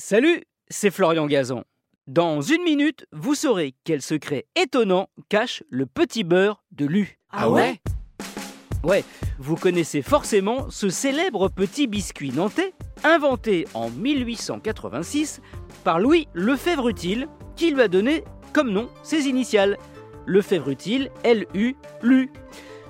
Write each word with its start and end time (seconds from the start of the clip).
Salut, 0.00 0.44
c'est 0.70 0.92
Florian 0.92 1.26
Gazan. 1.26 1.64
Dans 2.06 2.40
une 2.40 2.62
minute, 2.62 3.06
vous 3.10 3.34
saurez 3.34 3.74
quel 3.82 4.00
secret 4.00 4.46
étonnant 4.54 5.08
cache 5.28 5.64
le 5.70 5.86
petit 5.86 6.22
beurre 6.22 6.62
de 6.70 6.86
Lu. 6.86 7.18
Ah 7.30 7.50
ouais? 7.50 7.80
Ouais, 8.84 9.04
vous 9.40 9.56
connaissez 9.56 10.00
forcément 10.02 10.70
ce 10.70 10.88
célèbre 10.88 11.48
petit 11.48 11.88
biscuit 11.88 12.30
nantais, 12.30 12.74
inventé 13.02 13.66
en 13.74 13.90
1886 13.90 15.40
par 15.82 15.98
Louis 15.98 16.28
Lefebvre-Utile, 16.32 17.26
qui 17.56 17.72
lui 17.72 17.82
a 17.82 17.88
donné 17.88 18.22
comme 18.52 18.70
nom 18.70 18.88
ses 19.02 19.26
initiales. 19.26 19.76
Lefebvre-Utile, 20.26 21.10
L-U, 21.24 21.74
Lu. 22.02 22.30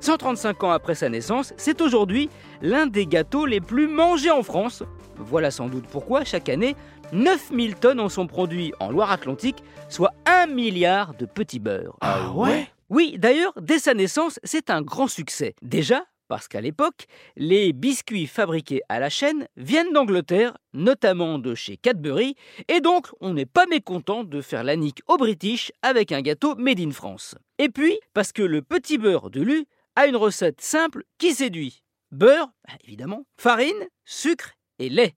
135 0.00 0.64
ans 0.64 0.70
après 0.70 0.94
sa 0.94 1.08
naissance, 1.08 1.54
c'est 1.56 1.80
aujourd'hui 1.80 2.28
l'un 2.60 2.86
des 2.86 3.06
gâteaux 3.06 3.46
les 3.46 3.62
plus 3.62 3.88
mangés 3.88 4.30
en 4.30 4.42
France. 4.42 4.82
Voilà 5.20 5.50
sans 5.50 5.68
doute 5.68 5.86
pourquoi 5.90 6.24
chaque 6.24 6.48
année, 6.48 6.76
9000 7.12 7.76
tonnes 7.76 8.00
en 8.00 8.08
sont 8.08 8.26
produits 8.26 8.72
en 8.80 8.90
Loire-Atlantique, 8.90 9.62
soit 9.88 10.12
1 10.26 10.46
milliard 10.46 11.14
de 11.14 11.26
petits 11.26 11.58
beurres. 11.58 11.96
Ah 12.00 12.30
ouais 12.32 12.68
Oui, 12.88 13.16
d'ailleurs, 13.18 13.52
dès 13.60 13.78
sa 13.78 13.94
naissance, 13.94 14.40
c'est 14.44 14.70
un 14.70 14.82
grand 14.82 15.08
succès. 15.08 15.54
Déjà, 15.62 16.04
parce 16.30 16.46
qu'à 16.46 16.60
l'époque, 16.60 17.06
les 17.36 17.72
biscuits 17.72 18.28
fabriqués 18.28 18.82
à 18.88 19.00
la 19.00 19.10
chaîne 19.10 19.48
viennent 19.56 19.92
d'Angleterre, 19.92 20.56
notamment 20.72 21.38
de 21.38 21.56
chez 21.56 21.76
Cadbury, 21.76 22.36
et 22.68 22.80
donc 22.80 23.08
on 23.20 23.34
n'est 23.34 23.46
pas 23.46 23.66
mécontent 23.66 24.22
de 24.22 24.40
faire 24.40 24.62
la 24.62 24.76
nique 24.76 25.00
aux 25.08 25.16
British 25.16 25.72
avec 25.82 26.12
un 26.12 26.22
gâteau 26.22 26.54
made 26.54 26.78
in 26.78 26.92
France. 26.92 27.34
Et 27.58 27.68
puis, 27.68 27.98
parce 28.14 28.30
que 28.30 28.42
le 28.42 28.62
petit 28.62 28.96
beurre 28.96 29.30
de 29.30 29.42
Lu 29.42 29.66
a 29.96 30.06
une 30.06 30.16
recette 30.16 30.60
simple 30.60 31.02
qui 31.18 31.32
séduit. 31.32 31.82
Beurre, 32.12 32.52
évidemment, 32.84 33.26
farine, 33.36 33.88
sucre 34.04 34.52
et 34.80 34.88
lait. 34.88 35.14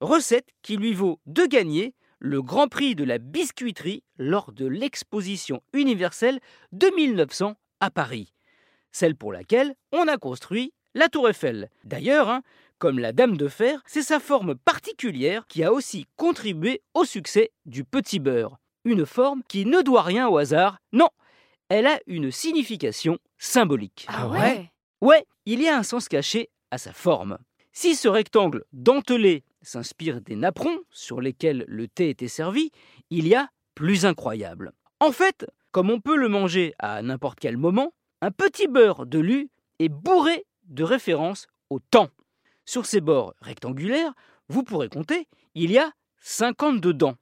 Recette 0.00 0.48
qui 0.62 0.76
lui 0.76 0.92
vaut 0.92 1.20
de 1.26 1.46
gagner 1.46 1.94
le 2.18 2.42
Grand 2.42 2.68
Prix 2.68 2.96
de 2.96 3.04
la 3.04 3.18
biscuiterie 3.18 4.02
lors 4.18 4.50
de 4.50 4.66
l'exposition 4.66 5.62
universelle 5.72 6.40
de 6.72 6.88
1900 6.96 7.54
à 7.80 7.90
Paris. 7.90 8.32
Celle 8.90 9.14
pour 9.14 9.32
laquelle 9.32 9.74
on 9.92 10.08
a 10.08 10.16
construit 10.16 10.72
la 10.94 11.08
Tour 11.08 11.28
Eiffel. 11.28 11.68
D'ailleurs, 11.84 12.28
hein, 12.28 12.42
comme 12.78 12.98
la 12.98 13.12
Dame 13.12 13.36
de 13.36 13.48
Fer, 13.48 13.82
c'est 13.86 14.02
sa 14.02 14.20
forme 14.20 14.54
particulière 14.56 15.46
qui 15.46 15.62
a 15.62 15.72
aussi 15.72 16.06
contribué 16.16 16.82
au 16.94 17.04
succès 17.04 17.50
du 17.66 17.84
petit 17.84 18.20
beurre. 18.20 18.58
Une 18.84 19.06
forme 19.06 19.42
qui 19.48 19.66
ne 19.66 19.82
doit 19.82 20.02
rien 20.02 20.28
au 20.28 20.38
hasard, 20.38 20.78
non, 20.92 21.08
elle 21.68 21.86
a 21.86 21.98
une 22.06 22.30
signification 22.30 23.18
symbolique. 23.38 24.06
Ah 24.08 24.28
ouais? 24.28 24.70
Ouais, 25.00 25.26
il 25.44 25.60
y 25.60 25.68
a 25.68 25.76
un 25.76 25.82
sens 25.82 26.08
caché 26.08 26.50
à 26.70 26.78
sa 26.78 26.92
forme. 26.92 27.38
Si 27.76 27.96
ce 27.96 28.06
rectangle 28.06 28.64
dentelé 28.72 29.42
s'inspire 29.60 30.20
des 30.20 30.36
napperons 30.36 30.78
sur 30.90 31.20
lesquels 31.20 31.64
le 31.66 31.88
thé 31.88 32.08
était 32.08 32.28
servi, 32.28 32.70
il 33.10 33.26
y 33.26 33.34
a 33.34 33.50
plus 33.74 34.06
incroyable. 34.06 34.72
En 35.00 35.10
fait, 35.10 35.44
comme 35.72 35.90
on 35.90 36.00
peut 36.00 36.16
le 36.16 36.28
manger 36.28 36.72
à 36.78 37.02
n'importe 37.02 37.40
quel 37.40 37.56
moment, 37.56 37.92
un 38.20 38.30
petit 38.30 38.68
beurre 38.68 39.06
de 39.06 39.18
lu 39.18 39.50
est 39.80 39.88
bourré 39.88 40.46
de 40.68 40.84
références 40.84 41.48
au 41.68 41.80
temps. 41.80 42.10
Sur 42.64 42.86
ses 42.86 43.00
bords 43.00 43.34
rectangulaires, 43.40 44.14
vous 44.48 44.62
pourrez 44.62 44.88
compter, 44.88 45.26
il 45.56 45.72
y 45.72 45.78
a 45.78 45.90
52 46.20 46.94
dents, 46.94 47.16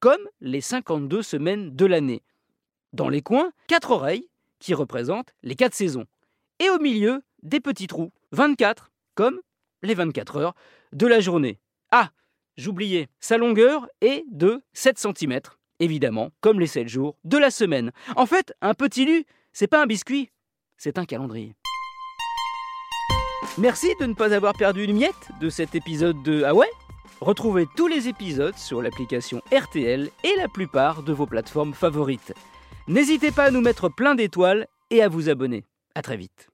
comme 0.00 0.26
les 0.40 0.62
52 0.62 1.20
semaines 1.20 1.76
de 1.76 1.84
l'année. 1.84 2.22
Dans 2.94 3.10
les 3.10 3.20
coins, 3.20 3.52
quatre 3.66 3.90
oreilles 3.90 4.30
qui 4.58 4.72
représentent 4.72 5.34
les 5.42 5.54
quatre 5.54 5.74
saisons. 5.74 6.06
Et 6.60 6.70
au 6.70 6.78
milieu, 6.78 7.22
des 7.42 7.60
petits 7.60 7.88
trous, 7.88 8.10
24, 8.32 8.90
comme 9.14 9.38
les 9.82 9.94
24 9.94 10.36
heures 10.36 10.54
de 10.92 11.06
la 11.06 11.20
journée. 11.20 11.58
Ah, 11.90 12.10
j'oubliais, 12.56 13.08
sa 13.20 13.38
longueur 13.38 13.88
est 14.00 14.24
de 14.30 14.62
7 14.72 14.98
cm, 14.98 15.40
évidemment, 15.80 16.30
comme 16.40 16.60
les 16.60 16.66
7 16.66 16.88
jours 16.88 17.16
de 17.24 17.38
la 17.38 17.50
semaine. 17.50 17.92
En 18.16 18.26
fait, 18.26 18.52
un 18.60 18.74
petit 18.74 19.04
lu, 19.04 19.24
c'est 19.52 19.66
pas 19.66 19.82
un 19.82 19.86
biscuit, 19.86 20.30
c'est 20.76 20.98
un 20.98 21.04
calendrier. 21.04 21.54
Merci 23.56 23.88
de 24.00 24.06
ne 24.06 24.14
pas 24.14 24.34
avoir 24.34 24.52
perdu 24.52 24.84
une 24.84 24.96
miette 24.96 25.28
de 25.40 25.48
cet 25.48 25.74
épisode 25.74 26.22
de 26.22 26.44
Ah 26.44 26.54
ouais? 26.54 26.70
Retrouvez 27.20 27.66
tous 27.76 27.88
les 27.88 28.06
épisodes 28.06 28.56
sur 28.56 28.80
l'application 28.80 29.42
RTL 29.52 30.08
et 30.22 30.36
la 30.36 30.46
plupart 30.46 31.02
de 31.02 31.12
vos 31.12 31.26
plateformes 31.26 31.74
favorites. 31.74 32.32
N'hésitez 32.86 33.32
pas 33.32 33.44
à 33.44 33.50
nous 33.50 33.60
mettre 33.60 33.88
plein 33.88 34.14
d'étoiles 34.14 34.68
et 34.90 35.02
à 35.02 35.08
vous 35.08 35.28
abonner. 35.28 35.64
À 35.96 36.02
très 36.02 36.16
vite. 36.16 36.48